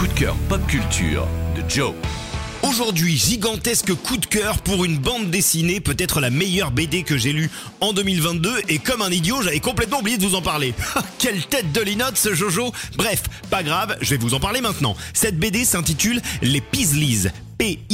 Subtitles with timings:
[0.00, 1.92] coup de cœur pop culture de Joe.
[2.62, 7.34] Aujourd'hui, gigantesque coup de cœur pour une bande dessinée, peut-être la meilleure BD que j'ai
[7.34, 7.50] lue
[7.82, 10.72] en 2022, et comme un idiot, j'avais complètement oublié de vous en parler.
[11.18, 14.96] Quelle tête de linotte ce Jojo Bref, pas grave, je vais vous en parler maintenant.
[15.12, 17.30] Cette BD s'intitule Les Pisleys.
[17.60, 17.92] P-I-Z-Z-L-Y-S,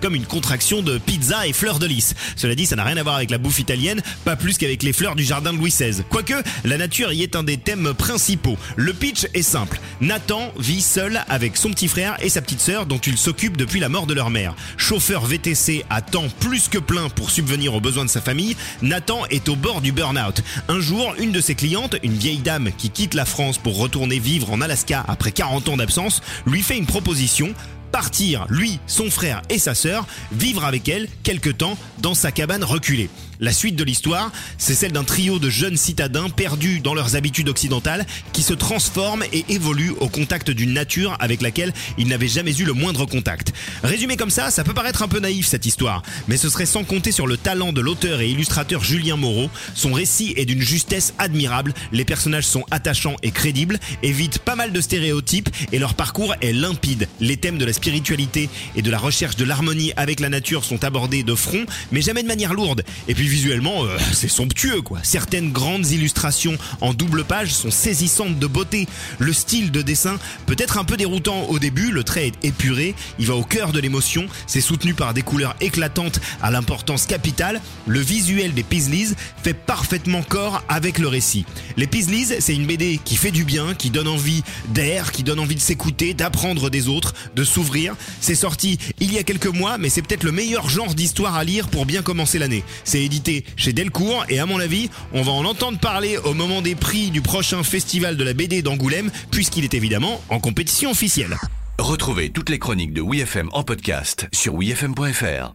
[0.00, 2.14] comme une contraction de pizza et fleurs de lys.
[2.36, 4.94] Cela dit, ça n'a rien à voir avec la bouffe italienne, pas plus qu'avec les
[4.94, 6.04] fleurs du jardin de Louis XVI.
[6.08, 6.32] Quoique,
[6.64, 8.56] la nature y est un des thèmes principaux.
[8.76, 9.78] Le pitch est simple.
[10.00, 13.78] Nathan vit seul avec son petit frère et sa petite sœur dont il s'occupe depuis
[13.78, 14.56] la mort de leur mère.
[14.78, 19.26] Chauffeur VTC à temps plus que plein pour subvenir aux besoins de sa famille, Nathan
[19.28, 20.40] est au bord du burn-out.
[20.68, 24.18] Un jour, une de ses clientes, une vieille dame qui quitte la France pour retourner
[24.18, 27.54] vivre en Alaska après 40 ans d'absence, lui fait une proposition émission
[27.94, 32.64] partir, lui, son frère et sa sœur, vivre avec elle quelque temps dans sa cabane
[32.64, 33.08] reculée.
[33.40, 37.48] La suite de l'histoire, c'est celle d'un trio de jeunes citadins perdus dans leurs habitudes
[37.48, 42.56] occidentales qui se transforment et évoluent au contact d'une nature avec laquelle ils n'avaient jamais
[42.56, 43.52] eu le moindre contact.
[43.82, 46.84] Résumé comme ça, ça peut paraître un peu naïf cette histoire, mais ce serait sans
[46.84, 49.50] compter sur le talent de l'auteur et illustrateur Julien Moreau.
[49.74, 54.72] Son récit est d'une justesse admirable, les personnages sont attachants et crédibles, évitent pas mal
[54.72, 57.08] de stéréotypes et leur parcours est limpide.
[57.20, 60.84] Les thèmes de la spiritualité et de la recherche de l'harmonie avec la nature sont
[60.84, 62.82] abordés de front, mais jamais de manière lourde.
[63.08, 65.00] Et puis visuellement, euh, c'est somptueux quoi.
[65.02, 68.88] Certaines grandes illustrations en double page sont saisissantes de beauté.
[69.18, 72.94] Le style de dessin peut être un peu déroutant au début, le trait est épuré,
[73.18, 77.60] il va au cœur de l'émotion, c'est soutenu par des couleurs éclatantes à l'importance capitale.
[77.86, 79.08] Le visuel des Pisleys
[79.42, 81.44] fait parfaitement corps avec le récit.
[81.76, 85.38] Les Pisleys, c'est une BD qui fait du bien, qui donne envie d'air, qui donne
[85.38, 87.73] envie de s'écouter, d'apprendre des autres, de s'ouvrir.
[88.20, 91.44] C'est sorti il y a quelques mois, mais c'est peut-être le meilleur genre d'histoire à
[91.44, 92.64] lire pour bien commencer l'année.
[92.84, 96.62] C'est édité chez Delcourt et à mon avis, on va en entendre parler au moment
[96.62, 101.36] des prix du prochain festival de la BD d'Angoulême, puisqu'il est évidemment en compétition officielle.
[101.78, 105.54] Retrouvez toutes les chroniques de WeFM en podcast sur wefm.fr.